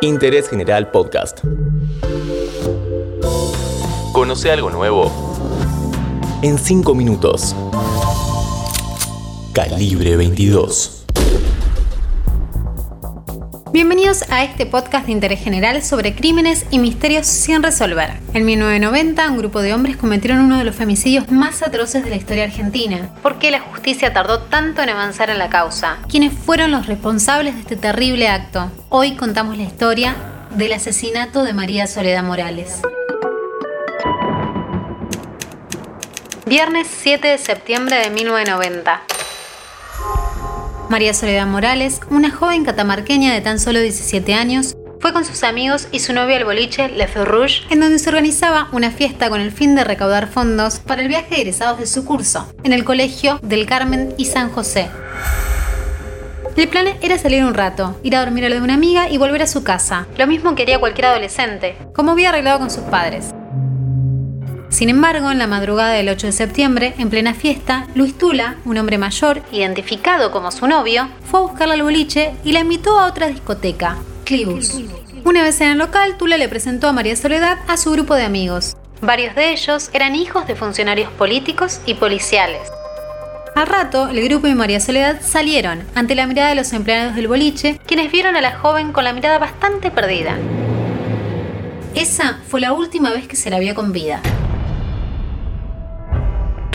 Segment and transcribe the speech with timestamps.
[0.00, 1.40] Interés General Podcast.
[4.12, 5.10] Conoce algo nuevo
[6.42, 7.54] en 5 minutos.
[9.52, 10.97] Calibre 22.
[13.70, 18.14] Bienvenidos a este podcast de interés general sobre crímenes y misterios sin resolver.
[18.32, 22.16] En 1990, un grupo de hombres cometieron uno de los femicidios más atroces de la
[22.16, 23.10] historia argentina.
[23.22, 25.98] ¿Por qué la justicia tardó tanto en avanzar en la causa?
[26.08, 28.70] ¿Quiénes fueron los responsables de este terrible acto?
[28.88, 30.16] Hoy contamos la historia
[30.54, 32.80] del asesinato de María Soledad Morales.
[36.46, 39.17] Viernes 7 de septiembre de 1990.
[40.88, 45.86] María Soledad Morales, una joven catamarqueña de tan solo 17 años, fue con sus amigos
[45.92, 49.40] y su novio al boliche Le Feu Rouge, en donde se organizaba una fiesta con
[49.40, 52.84] el fin de recaudar fondos para el viaje de egresados de su curso, en el
[52.84, 54.88] colegio del Carmen y San José.
[56.56, 59.18] El plan era salir un rato, ir a dormir a lo de una amiga y
[59.18, 63.34] volver a su casa, lo mismo quería cualquier adolescente, como había arreglado con sus padres.
[64.78, 68.78] Sin embargo, en la madrugada del 8 de septiembre, en plena fiesta, Luis Tula, un
[68.78, 73.06] hombre mayor, identificado como su novio, fue a buscarla al boliche y la invitó a
[73.06, 74.80] otra discoteca, Clibus.
[75.24, 78.22] Una vez en el local, Tula le presentó a María Soledad a su grupo de
[78.22, 78.76] amigos.
[79.00, 82.62] Varios de ellos eran hijos de funcionarios políticos y policiales.
[83.56, 87.26] Al rato, el grupo y María Soledad salieron ante la mirada de los empleados del
[87.26, 90.36] boliche, quienes vieron a la joven con la mirada bastante perdida.
[91.96, 94.22] Esa fue la última vez que se la vio con vida.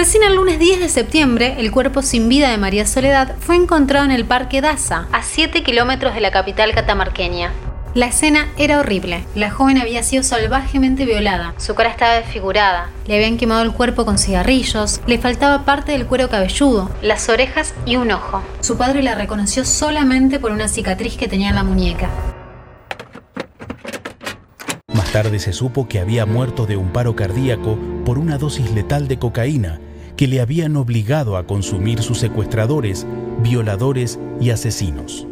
[0.00, 4.06] Recién el lunes 10 de septiembre, el cuerpo sin vida de María Soledad fue encontrado
[4.06, 7.52] en el Parque Daza, a 7 kilómetros de la capital catamarqueña.
[7.92, 9.26] La escena era horrible.
[9.34, 11.52] La joven había sido salvajemente violada.
[11.58, 12.88] Su cara estaba desfigurada.
[13.06, 15.02] Le habían quemado el cuerpo con cigarrillos.
[15.06, 18.42] Le faltaba parte del cuero cabelludo, las orejas y un ojo.
[18.60, 22.08] Su padre la reconoció solamente por una cicatriz que tenía en la muñeca.
[24.94, 29.06] Más tarde se supo que había muerto de un paro cardíaco por una dosis letal
[29.06, 29.78] de cocaína
[30.16, 33.06] que le habían obligado a consumir sus secuestradores,
[33.42, 35.26] violadores y asesinos.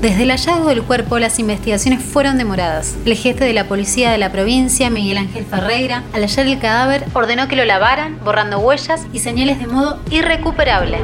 [0.00, 2.96] Desde el hallazgo del cuerpo, las investigaciones fueron demoradas.
[3.04, 7.04] El jefe de la policía de la provincia, Miguel Ángel Ferreira, al hallar el cadáver,
[7.12, 10.96] ordenó que lo lavaran, borrando huellas y señales de modo irrecuperable.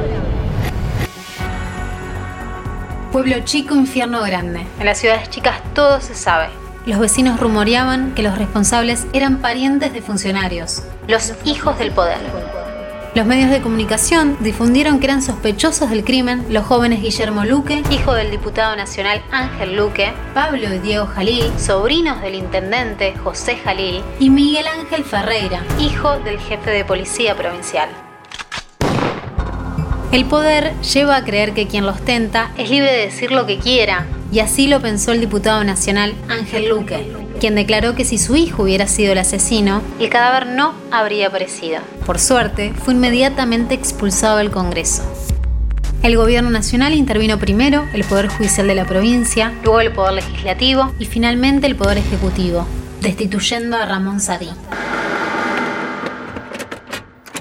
[3.11, 4.65] Pueblo chico, infierno grande.
[4.79, 6.49] En las ciudades chicas todo se sabe.
[6.87, 12.19] Los vecinos rumoreaban que los responsables eran parientes de funcionarios, los hijos del poder.
[13.13, 18.13] Los medios de comunicación difundieron que eran sospechosos del crimen los jóvenes Guillermo Luque, hijo
[18.13, 24.29] del diputado nacional Ángel Luque, Pablo y Diego Jalil, sobrinos del intendente José Jalil, y
[24.29, 27.89] Miguel Ángel Ferreira, hijo del jefe de policía provincial.
[30.13, 33.59] El poder lleva a creer que quien lo ostenta es libre de decir lo que
[33.59, 38.35] quiera, y así lo pensó el diputado nacional Ángel Luque, quien declaró que si su
[38.35, 41.79] hijo hubiera sido el asesino, el cadáver no habría aparecido.
[42.05, 45.03] Por suerte, fue inmediatamente expulsado del Congreso.
[46.03, 50.93] El gobierno nacional intervino primero, el Poder Judicial de la provincia, luego el Poder Legislativo
[50.99, 52.67] y finalmente el Poder Ejecutivo,
[53.01, 54.49] destituyendo a Ramón Sadí.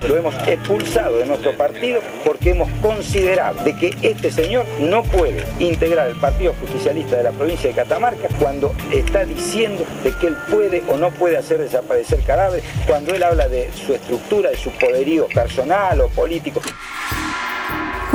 [0.02, 5.44] Lo hemos expulsado de nuestro partido porque hemos considerado de que este señor no puede
[5.58, 10.36] integrar el Partido Justicialista de la provincia de Catamarca cuando está diciendo de que él
[10.50, 14.70] puede o no puede hacer desaparecer cadáveres, cuando él habla de su estructura, de su
[14.70, 16.60] poderío personal o político.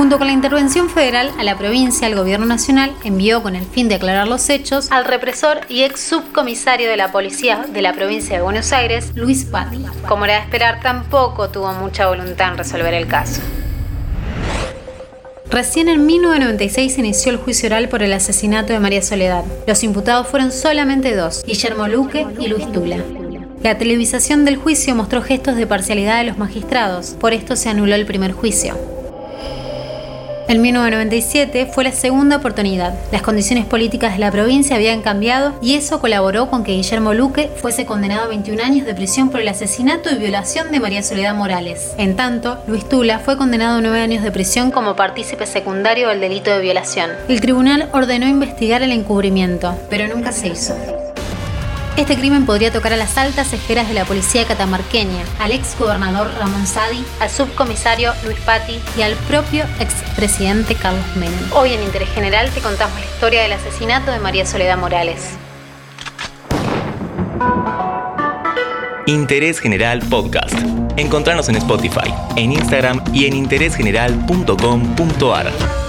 [0.02, 3.88] Junto con la intervención federal a la provincia, el gobierno nacional envió con el fin
[3.88, 8.34] de aclarar los hechos al represor y ex subcomisario de la policía de la provincia
[8.34, 9.86] de Buenos Aires, Luis Patti.
[10.08, 13.42] Como era de esperar, tampoco tuvo mucha voluntad en resolver el caso.
[15.48, 19.44] Recién en 1996 se inició el juicio oral por el asesinato de María Soledad.
[19.68, 22.98] Los imputados fueron solamente dos, Guillermo Luque y Luis Tula.
[23.62, 27.94] La televisación del juicio mostró gestos de parcialidad de los magistrados, por esto se anuló
[27.94, 29.01] el primer juicio.
[30.48, 32.94] En 1997 fue la segunda oportunidad.
[33.10, 37.50] Las condiciones políticas de la provincia habían cambiado y eso colaboró con que Guillermo Luque
[37.56, 41.34] fuese condenado a 21 años de prisión por el asesinato y violación de María Soledad
[41.34, 41.94] Morales.
[41.96, 46.20] En tanto, Luis Tula fue condenado a 9 años de prisión como partícipe secundario del
[46.20, 47.10] delito de violación.
[47.28, 51.01] El tribunal ordenó investigar el encubrimiento, pero nunca se hizo.
[51.94, 56.32] Este crimen podría tocar a las altas esferas de la policía catamarqueña, al ex gobernador
[56.38, 61.52] Ramón Sadi, al subcomisario Luis Patti y al propio expresidente Carlos Menem.
[61.52, 65.36] Hoy en Interés General te contamos la historia del asesinato de María Soledad Morales.
[69.06, 70.58] Interés General Podcast.
[70.96, 75.81] Encontrarnos en Spotify, en Instagram y en interésgeneral.com.ar.